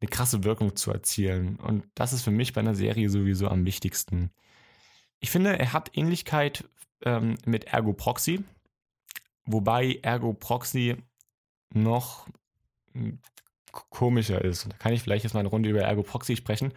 eine 0.00 0.09
krasse 0.09 0.44
Wirkung 0.44 0.76
zu 0.76 0.90
erzielen. 0.90 1.56
Und 1.56 1.85
das 1.94 2.12
ist 2.12 2.23
für 2.23 2.30
mich 2.30 2.52
bei 2.52 2.61
einer 2.61 2.75
Serie 2.75 3.09
sowieso 3.09 3.49
am 3.49 3.64
wichtigsten. 3.64 4.30
Ich 5.21 5.30
finde, 5.30 5.59
er 5.59 5.73
hat 5.73 5.97
Ähnlichkeit 5.97 6.64
ähm, 7.04 7.37
mit 7.44 7.64
Ergo 7.64 7.92
Proxy, 7.92 8.42
wobei 9.44 10.00
Ergo 10.02 10.32
Proxy 10.32 10.97
noch 11.73 12.26
hm, 12.92 13.21
komischer 13.71 14.42
ist. 14.42 14.71
Da 14.71 14.76
kann 14.78 14.92
ich 14.92 15.02
vielleicht 15.02 15.25
jetzt 15.25 15.35
mal 15.35 15.40
eine 15.40 15.49
Runde 15.49 15.68
über 15.68 15.82
Ergo 15.82 16.02
Proxy 16.02 16.37
sprechen. 16.37 16.73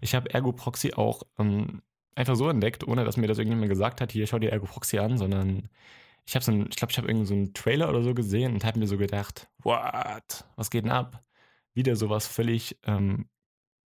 Ich 0.00 0.14
habe 0.14 0.32
Ergo 0.32 0.52
Proxy 0.52 0.94
auch 0.94 1.22
ähm, 1.38 1.82
einfach 2.14 2.36
so 2.36 2.48
entdeckt, 2.48 2.86
ohne 2.86 3.04
dass 3.04 3.16
mir 3.16 3.26
das 3.26 3.38
irgendjemand 3.38 3.68
gesagt 3.68 4.00
hat, 4.00 4.12
hier 4.12 4.26
schau 4.26 4.38
dir 4.38 4.52
Ergo 4.52 4.66
Proxy 4.66 4.98
an, 4.98 5.18
sondern 5.18 5.68
ich 6.26 6.34
habe 6.34 6.44
so 6.44 6.52
ein, 6.52 6.66
ich 6.68 6.76
glaube, 6.76 6.90
ich 6.90 6.98
habe 6.98 7.08
irgendwie 7.08 7.26
so 7.26 7.34
einen 7.34 7.54
Trailer 7.54 7.88
oder 7.88 8.02
so 8.02 8.14
gesehen 8.14 8.52
und 8.52 8.64
habe 8.64 8.78
mir 8.78 8.86
so 8.86 8.98
gedacht, 8.98 9.48
what, 9.62 10.44
was 10.56 10.70
geht 10.70 10.84
denn 10.84 10.92
ab? 10.92 11.24
Wieder 11.74 11.96
sowas 11.96 12.26
völlig 12.26 12.76
ähm, 12.84 13.28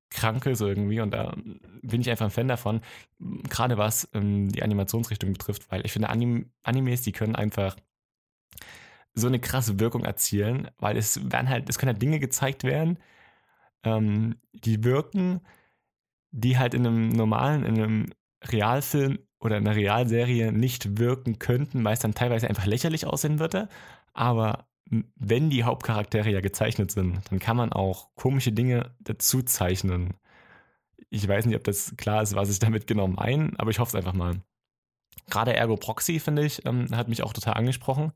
Krankes 0.10 0.62
irgendwie 0.62 1.00
und 1.02 1.12
da 1.12 1.36
bin 1.82 2.02
ich 2.02 2.10
einfach 2.10 2.26
ein 2.26 2.32
Fan 2.32 2.48
davon, 2.48 2.82
gerade 3.20 3.78
was 3.78 4.08
ähm, 4.14 4.50
die 4.50 4.64
Animationsrichtung 4.64 5.34
betrifft, 5.34 5.70
weil 5.72 5.86
ich 5.86 5.92
finde 5.92 6.10
Anim 6.10 6.52
Animes, 6.64 7.02
die 7.02 7.12
können 7.12 7.36
einfach 7.36 7.76
so 9.14 9.28
eine 9.28 9.40
krasse 9.40 9.80
Wirkung 9.80 10.06
erzielen, 10.06 10.70
weil 10.78 10.96
es 10.96 11.32
werden 11.32 11.50
halt, 11.50 11.70
es 11.70 11.80
können 11.80 11.92
halt 11.92 12.02
Dinge 12.02 12.20
gezeigt 12.20 12.64
werden, 12.64 13.00
ähm, 13.84 14.36
die 14.54 14.84
wirken, 14.84 15.42
die 16.32 16.58
halt 16.58 16.74
in 16.74 16.86
einem 16.86 17.10
normalen, 17.10 17.64
in 17.64 17.76
einem 17.76 18.14
Realfilm 18.44 19.20
oder 19.40 19.58
in 19.58 19.68
einer 19.68 19.76
Realserie 19.76 20.52
nicht 20.52 20.98
wirken 20.98 21.40
könnten, 21.40 21.84
weil 21.84 21.94
es 21.94 22.00
dann 22.00 22.14
teilweise 22.14 22.48
einfach 22.48 22.66
lächerlich 22.66 23.06
aussehen 23.06 23.40
würde. 23.40 23.70
Aber 24.14 24.68
wenn 24.90 25.50
die 25.50 25.64
Hauptcharaktere 25.64 26.30
ja 26.30 26.42
gezeichnet 26.42 26.92
sind, 26.92 27.20
dann 27.30 27.40
kann 27.40 27.58
man 27.58 27.74
auch 27.74 28.10
komische 28.16 28.52
Dinge 28.52 28.96
dazu 29.00 29.42
zeichnen. 29.42 30.14
Ich 31.10 31.28
weiß 31.28 31.46
nicht, 31.46 31.56
ob 31.56 31.64
das 31.64 31.96
klar 31.98 32.22
ist, 32.22 32.36
was 32.36 32.50
ich 32.50 32.60
damit 32.60 32.88
genau 32.88 33.08
meine, 33.08 33.52
aber 33.58 33.72
ich 33.72 33.80
hoffe 33.80 33.90
es 33.90 33.96
einfach 33.96 34.14
mal. 34.18 34.42
Gerade 35.30 35.54
Ergo 35.54 35.76
Proxy, 35.76 36.20
finde 36.20 36.46
ich, 36.46 36.66
ähm, 36.66 36.88
hat 36.96 37.10
mich 37.10 37.24
auch 37.24 37.34
total 37.34 37.56
angesprochen. 37.56 38.14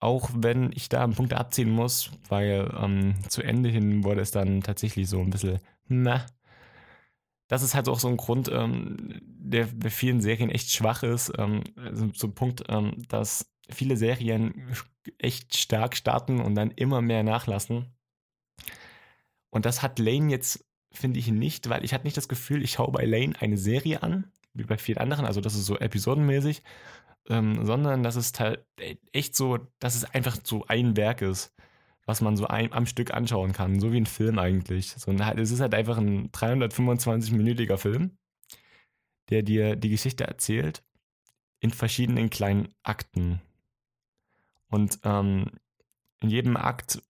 Auch 0.00 0.30
wenn 0.34 0.70
ich 0.72 0.88
da 0.88 1.04
einen 1.04 1.14
Punkt 1.14 1.34
abziehen 1.34 1.70
muss, 1.70 2.10
weil 2.28 2.70
ähm, 2.78 3.14
zu 3.28 3.42
Ende 3.42 3.68
hin 3.68 4.04
wurde 4.04 4.20
es 4.20 4.30
dann 4.30 4.62
tatsächlich 4.62 5.08
so 5.08 5.20
ein 5.20 5.30
bisschen, 5.30 5.58
na, 5.88 6.26
das 7.50 7.62
ist 7.62 7.74
halt 7.74 7.88
auch 7.88 7.98
so 7.98 8.06
ein 8.06 8.16
Grund, 8.16 8.48
ähm, 8.48 9.20
der 9.24 9.66
bei 9.74 9.90
vielen 9.90 10.20
Serien 10.20 10.50
echt 10.50 10.70
schwach 10.70 11.02
ist. 11.02 11.32
Ähm, 11.36 11.64
also 11.74 12.08
so 12.14 12.28
ein 12.28 12.34
Punkt, 12.34 12.62
ähm, 12.68 13.02
dass 13.08 13.50
viele 13.68 13.96
Serien 13.96 14.72
echt 15.18 15.56
stark 15.56 15.96
starten 15.96 16.40
und 16.40 16.54
dann 16.54 16.70
immer 16.70 17.02
mehr 17.02 17.24
nachlassen. 17.24 17.86
Und 19.50 19.66
das 19.66 19.82
hat 19.82 19.98
Lane 19.98 20.30
jetzt, 20.30 20.64
finde 20.92 21.18
ich, 21.18 21.26
nicht, 21.26 21.68
weil 21.68 21.84
ich 21.84 21.92
hatte 21.92 22.04
nicht 22.04 22.16
das 22.16 22.28
Gefühl, 22.28 22.62
ich 22.62 22.70
schaue 22.70 22.92
bei 22.92 23.04
Lane 23.04 23.34
eine 23.40 23.58
Serie 23.58 24.04
an, 24.04 24.30
wie 24.54 24.62
bei 24.62 24.78
vielen 24.78 24.98
anderen, 24.98 25.26
also 25.26 25.40
das 25.40 25.56
ist 25.56 25.66
so 25.66 25.76
episodenmäßig, 25.76 26.62
ähm, 27.28 27.66
sondern 27.66 28.04
das 28.04 28.14
ist 28.14 28.38
halt 28.38 28.64
echt 29.10 29.34
so, 29.34 29.58
dass 29.80 29.96
es 29.96 30.04
einfach 30.04 30.38
so 30.44 30.66
ein 30.68 30.96
Werk 30.96 31.20
ist 31.20 31.52
was 32.10 32.20
man 32.20 32.36
so 32.36 32.48
ein, 32.48 32.72
am 32.72 32.86
Stück 32.86 33.14
anschauen 33.14 33.52
kann, 33.52 33.78
so 33.78 33.92
wie 33.92 34.00
ein 34.00 34.06
Film 34.06 34.40
eigentlich. 34.40 34.90
So, 34.90 35.12
es 35.12 35.50
ist 35.52 35.60
halt 35.60 35.74
einfach 35.76 35.96
ein 35.96 36.28
325-minütiger 36.32 37.76
Film, 37.76 38.18
der 39.28 39.42
dir 39.42 39.76
die 39.76 39.90
Geschichte 39.90 40.24
erzählt 40.24 40.82
in 41.60 41.70
verschiedenen 41.70 42.28
kleinen 42.28 42.74
Akten. 42.82 43.40
Und 44.70 44.98
ähm, 45.04 45.52
in 46.20 46.30
jedem 46.30 46.56
Akt 46.56 47.00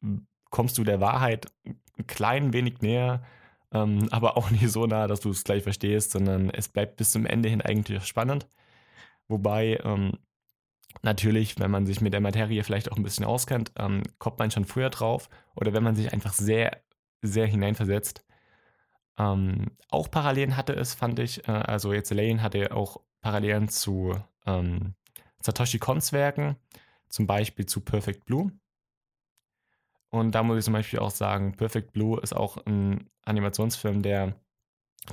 kommst 0.51 0.77
du 0.77 0.85
der 0.85 1.01
Wahrheit 1.01 1.47
ein 1.65 2.07
klein 2.07 2.53
wenig 2.53 2.83
näher, 2.83 3.25
ähm, 3.73 4.07
aber 4.11 4.37
auch 4.37 4.51
nicht 4.51 4.69
so 4.69 4.87
nah, 4.87 5.07
dass 5.07 5.21
du 5.21 5.31
es 5.31 5.45
gleich 5.45 5.63
verstehst, 5.63 6.11
sondern 6.11 6.51
es 6.51 6.69
bleibt 6.69 6.99
bis 6.99 7.11
zum 7.11 7.25
Ende 7.25 7.49
hin 7.49 7.63
eigentlich 7.63 8.05
spannend. 8.05 8.47
Wobei 9.29 9.81
ähm, 9.83 10.19
Natürlich, 11.03 11.59
wenn 11.59 11.71
man 11.71 11.87
sich 11.87 12.01
mit 12.01 12.13
der 12.13 12.21
Materie 12.21 12.63
vielleicht 12.65 12.93
auch 12.93 12.97
ein 12.97 13.03
bisschen 13.03 13.25
auskennt, 13.25 13.73
ähm, 13.77 14.03
kommt 14.19 14.39
man 14.39 14.51
schon 14.51 14.65
früher 14.65 14.91
drauf. 14.91 15.31
Oder 15.55 15.73
wenn 15.73 15.83
man 15.83 15.97
sich 15.97 16.13
einfach 16.13 16.33
sehr, 16.33 16.83
sehr 17.23 17.47
hineinversetzt. 17.47 18.25
Ähm, 19.19 19.71
auch 19.91 20.11
Parallelen 20.11 20.57
hatte 20.57 20.75
es, 20.75 20.95
fand 20.95 21.19
ich. 21.19 21.47
Äh, 21.49 21.53
also 21.53 21.93
jetzt 21.93 22.11
Lane 22.11 22.43
hatte 22.43 22.75
auch 22.75 23.01
Parallelen 23.21 23.69
zu 23.69 24.15
ähm, 24.47 24.95
Satoshi 25.43 25.79
Kons 25.79 26.13
Werken, 26.13 26.57
zum 27.09 27.27
Beispiel 27.27 27.67
zu 27.67 27.81
Perfect 27.81 28.25
Blue. 28.27 28.53
Und 30.11 30.35
da 30.35 30.43
muss 30.43 30.59
ich 30.59 30.65
zum 30.65 30.75
Beispiel 30.75 30.99
auch 30.99 31.11
sagen, 31.11 31.57
Perfect 31.57 31.93
Blue 31.93 32.21
ist 32.21 32.35
auch 32.35 32.59
ein 32.67 33.09
Animationsfilm, 33.25 34.03
der, 34.03 34.35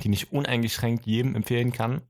den 0.03 0.13
ich 0.13 0.31
uneingeschränkt 0.31 1.05
jedem 1.05 1.35
empfehlen 1.35 1.71
kann. 1.71 2.01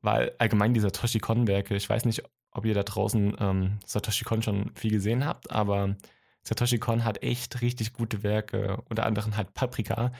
Weil 0.00 0.34
allgemein 0.38 0.74
diese 0.74 0.88
Satoshi 0.88 1.18
Kon-Werke, 1.18 1.74
ich 1.74 1.88
weiß 1.88 2.04
nicht, 2.04 2.22
ob 2.52 2.64
ihr 2.64 2.74
da 2.74 2.82
draußen 2.82 3.36
ähm, 3.40 3.78
Satoshi 3.86 4.24
Kon 4.24 4.42
schon 4.42 4.70
viel 4.74 4.92
gesehen 4.92 5.24
habt, 5.24 5.50
aber 5.50 5.96
Satoshi 6.42 6.78
Kon 6.78 7.04
hat 7.04 7.22
echt 7.22 7.60
richtig 7.62 7.92
gute 7.92 8.22
Werke, 8.22 8.82
unter 8.88 9.06
anderem 9.06 9.36
halt 9.36 9.54
Paprika, 9.54 10.12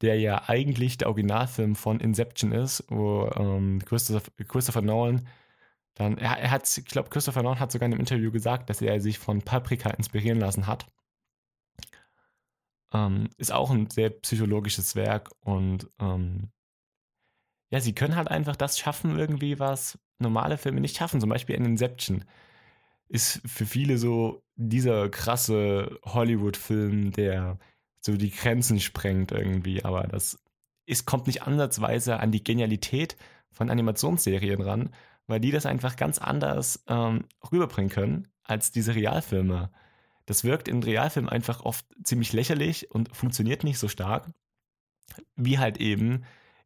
der 0.00 0.18
ja 0.18 0.48
eigentlich 0.48 0.98
der 0.98 1.08
Originalfilm 1.08 1.76
von 1.76 2.00
Inception 2.00 2.52
ist, 2.52 2.84
wo 2.88 3.30
ähm, 3.36 3.80
Christopher, 3.84 4.30
Christopher 4.48 4.82
Nolan 4.82 5.26
dann, 5.94 6.16
er, 6.18 6.38
er 6.38 6.50
hat, 6.50 6.76
ich 6.76 6.84
glaube, 6.86 7.10
Christopher 7.10 7.42
Nolan 7.42 7.60
hat 7.60 7.72
sogar 7.72 7.86
in 7.86 7.92
einem 7.92 8.00
Interview 8.00 8.30
gesagt, 8.30 8.70
dass 8.70 8.80
er 8.80 9.00
sich 9.00 9.18
von 9.18 9.42
Paprika 9.42 9.90
inspirieren 9.90 10.40
lassen 10.40 10.66
hat. 10.66 10.86
Ähm, 12.92 13.28
ist 13.36 13.52
auch 13.52 13.70
ein 13.70 13.90
sehr 13.90 14.10
psychologisches 14.10 14.96
Werk 14.96 15.30
und 15.40 15.88
ähm, 15.98 16.50
ja, 17.72 17.80
sie 17.80 17.94
können 17.94 18.16
halt 18.16 18.28
einfach 18.28 18.54
das 18.54 18.78
schaffen, 18.78 19.18
irgendwie, 19.18 19.58
was 19.58 19.98
normale 20.18 20.58
Filme 20.58 20.82
nicht 20.82 20.96
schaffen. 20.96 21.20
Zum 21.20 21.30
Beispiel 21.30 21.56
in 21.56 21.64
Inception 21.64 22.24
ist 23.08 23.40
für 23.46 23.64
viele 23.64 23.96
so 23.96 24.42
dieser 24.56 25.08
krasse 25.08 25.98
Hollywood-Film, 26.04 27.12
der 27.12 27.58
so 27.98 28.18
die 28.18 28.30
Grenzen 28.30 28.78
sprengt 28.78 29.32
irgendwie. 29.32 29.84
Aber 29.84 30.02
das 30.02 30.38
ist, 30.84 31.06
kommt 31.06 31.26
nicht 31.26 31.44
ansatzweise 31.44 32.20
an 32.20 32.30
die 32.30 32.44
Genialität 32.44 33.16
von 33.50 33.70
Animationsserien 33.70 34.60
ran, 34.60 34.90
weil 35.26 35.40
die 35.40 35.50
das 35.50 35.64
einfach 35.64 35.96
ganz 35.96 36.18
anders 36.18 36.84
ähm, 36.88 37.24
rüberbringen 37.50 37.90
können 37.90 38.28
als 38.42 38.70
diese 38.70 38.94
Realfilme. 38.94 39.72
Das 40.26 40.44
wirkt 40.44 40.68
in 40.68 40.82
Realfilmen 40.82 41.30
einfach 41.30 41.62
oft 41.62 41.86
ziemlich 42.04 42.34
lächerlich 42.34 42.90
und 42.90 43.16
funktioniert 43.16 43.64
nicht 43.64 43.78
so 43.78 43.88
stark, 43.88 44.30
wie 45.36 45.58
halt 45.58 45.78
eben 45.78 46.24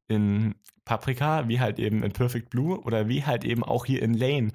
in 0.08 0.54
Paprika, 0.84 1.48
wie 1.48 1.60
halt 1.60 1.78
eben 1.78 2.02
in 2.02 2.12
Perfect 2.12 2.50
Blue 2.50 2.80
oder 2.80 3.08
wie 3.08 3.24
halt 3.24 3.44
eben 3.44 3.64
auch 3.64 3.84
hier 3.84 4.02
in 4.02 4.14
Lane, 4.14 4.52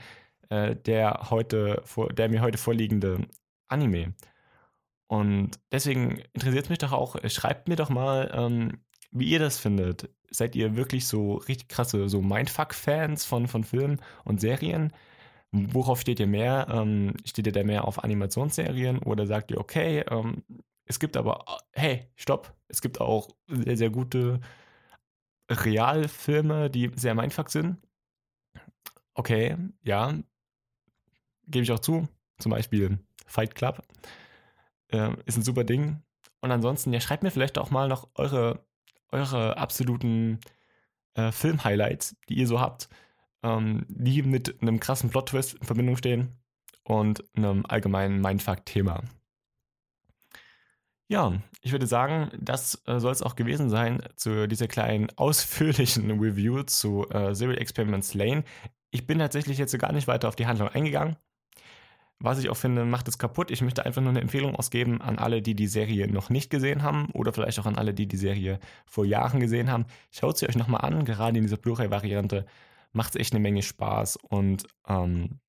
äh, 0.49 0.75
der 0.75 1.29
heute 1.29 1.81
vor, 1.85 2.09
der 2.09 2.29
mir 2.29 2.41
heute 2.41 2.57
vorliegende 2.57 3.27
Anime. 3.67 4.13
Und 5.07 5.59
deswegen 5.71 6.21
interessiert 6.33 6.65
es 6.65 6.69
mich 6.69 6.79
doch 6.79 6.93
auch, 6.93 7.17
schreibt 7.29 7.67
mir 7.67 7.75
doch 7.75 7.89
mal, 7.89 8.31
ähm, 8.33 8.79
wie 9.11 9.29
ihr 9.29 9.39
das 9.39 9.59
findet. 9.59 10.09
Seid 10.29 10.55
ihr 10.55 10.77
wirklich 10.77 11.05
so 11.05 11.33
richtig 11.33 11.67
krasse, 11.67 12.07
so 12.07 12.21
Mindfuck-Fans 12.21 13.25
von, 13.25 13.47
von 13.47 13.65
Filmen 13.65 13.99
und 14.23 14.39
Serien? 14.39 14.93
Worauf 15.51 15.99
steht 15.99 16.21
ihr 16.21 16.27
mehr? 16.27 16.67
Ähm, 16.71 17.15
steht 17.25 17.45
ihr 17.47 17.51
da 17.51 17.63
mehr 17.63 17.85
auf 17.85 18.03
Animationsserien 18.03 18.99
oder 18.99 19.27
sagt 19.27 19.51
ihr, 19.51 19.59
okay, 19.59 20.05
ähm, 20.09 20.43
es 20.85 20.99
gibt 20.99 21.17
aber, 21.17 21.45
hey, 21.73 22.09
stopp, 22.15 22.53
es 22.69 22.81
gibt 22.81 23.01
auch 23.01 23.29
sehr, 23.47 23.77
sehr 23.77 23.89
gute 23.89 24.39
Realfilme, 25.51 26.69
die 26.69 26.91
sehr 26.95 27.15
Mindfuck 27.15 27.49
sind? 27.49 27.77
Okay, 29.13 29.57
ja, 29.83 30.13
gebe 31.47 31.63
ich 31.63 31.71
auch 31.71 31.79
zu. 31.79 32.07
Zum 32.39 32.51
Beispiel 32.51 32.99
Fight 33.27 33.55
Club. 33.55 33.83
Äh, 34.87 35.11
ist 35.25 35.37
ein 35.37 35.43
super 35.43 35.63
Ding. 35.63 36.01
Und 36.41 36.51
ansonsten, 36.51 36.91
ja, 36.93 36.99
schreibt 36.99 37.23
mir 37.23 37.31
vielleicht 37.31 37.57
auch 37.57 37.69
mal 37.69 37.87
noch 37.87 38.09
eure, 38.15 38.65
eure 39.11 39.57
absoluten 39.57 40.39
äh, 41.13 41.31
Film-Highlights, 41.31 42.15
die 42.29 42.35
ihr 42.35 42.47
so 42.47 42.59
habt, 42.59 42.89
ähm, 43.43 43.85
die 43.89 44.23
mit 44.23 44.61
einem 44.61 44.79
krassen 44.79 45.09
Plot-Twist 45.09 45.55
in 45.55 45.63
Verbindung 45.63 45.97
stehen 45.97 46.39
und 46.83 47.23
einem 47.35 47.65
allgemeinen 47.67 48.21
Mindfuck-Thema. 48.21 49.03
Ja, 51.11 51.33
ich 51.61 51.73
würde 51.73 51.87
sagen, 51.87 52.31
das 52.39 52.81
äh, 52.85 53.01
soll 53.01 53.11
es 53.11 53.21
auch 53.21 53.35
gewesen 53.35 53.69
sein 53.69 54.01
zu 54.15 54.47
dieser 54.47 54.69
kleinen 54.69 55.09
ausführlichen 55.17 56.09
Review 56.21 56.63
zu 56.63 57.05
äh, 57.09 57.35
Serial 57.35 57.59
Experiments 57.59 58.13
Lane. 58.13 58.45
Ich 58.91 59.07
bin 59.07 59.19
tatsächlich 59.19 59.57
jetzt 59.57 59.77
gar 59.77 59.91
nicht 59.91 60.07
weiter 60.07 60.29
auf 60.29 60.37
die 60.37 60.47
Handlung 60.47 60.69
eingegangen. 60.69 61.17
Was 62.19 62.39
ich 62.39 62.49
auch 62.49 62.55
finde, 62.55 62.85
macht 62.85 63.09
es 63.09 63.17
kaputt. 63.17 63.51
Ich 63.51 63.61
möchte 63.61 63.85
einfach 63.85 64.01
nur 64.01 64.11
eine 64.11 64.21
Empfehlung 64.21 64.55
ausgeben 64.55 65.01
an 65.01 65.19
alle, 65.19 65.41
die 65.41 65.53
die 65.53 65.67
Serie 65.67 66.07
noch 66.09 66.29
nicht 66.29 66.49
gesehen 66.49 66.81
haben 66.81 67.09
oder 67.11 67.33
vielleicht 67.33 67.59
auch 67.59 67.65
an 67.65 67.75
alle, 67.75 67.93
die 67.93 68.07
die 68.07 68.15
Serie 68.15 68.61
vor 68.85 69.03
Jahren 69.03 69.41
gesehen 69.41 69.69
haben. 69.69 69.87
Schaut 70.11 70.37
sie 70.37 70.47
euch 70.47 70.55
nochmal 70.55 70.79
an, 70.79 71.03
gerade 71.03 71.37
in 71.37 71.43
dieser 71.43 71.57
Blu-ray-Variante 71.57 72.45
macht 72.93 73.15
es 73.15 73.19
echt 73.19 73.33
eine 73.33 73.41
Menge 73.41 73.63
Spaß 73.63 74.15
und 74.15 74.65
ähm, 74.87 75.41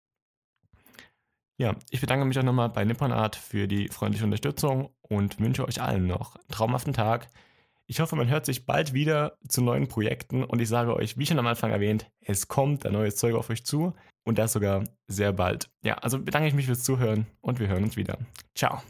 ja, 1.62 1.76
ich 1.90 2.00
bedanke 2.00 2.24
mich 2.24 2.36
auch 2.38 2.42
nochmal 2.42 2.70
bei 2.70 2.84
Nippon 2.84 3.12
Art 3.12 3.36
für 3.36 3.68
die 3.68 3.86
freundliche 3.86 4.24
Unterstützung 4.24 4.88
und 5.12 5.40
wünsche 5.40 5.66
euch 5.66 5.80
allen 5.80 6.06
noch 6.06 6.36
einen 6.36 6.48
traumhaften 6.48 6.92
Tag. 6.92 7.28
Ich 7.86 8.00
hoffe, 8.00 8.16
man 8.16 8.28
hört 8.28 8.46
sich 8.46 8.64
bald 8.64 8.92
wieder 8.92 9.36
zu 9.48 9.62
neuen 9.62 9.88
Projekten 9.88 10.44
und 10.44 10.60
ich 10.60 10.68
sage 10.68 10.94
euch, 10.94 11.18
wie 11.18 11.26
schon 11.26 11.38
am 11.38 11.46
Anfang 11.46 11.70
erwähnt, 11.70 12.10
es 12.20 12.48
kommt 12.48 12.86
ein 12.86 12.92
neues 12.92 13.16
Zeug 13.16 13.34
auf 13.34 13.50
euch 13.50 13.64
zu 13.64 13.92
und 14.24 14.38
das 14.38 14.52
sogar 14.52 14.84
sehr 15.08 15.32
bald. 15.32 15.68
Ja, 15.82 15.94
also 15.94 16.18
bedanke 16.18 16.48
ich 16.48 16.54
mich 16.54 16.66
fürs 16.66 16.84
Zuhören 16.84 17.26
und 17.40 17.58
wir 17.58 17.68
hören 17.68 17.84
uns 17.84 17.96
wieder. 17.96 18.18
Ciao. 18.54 18.82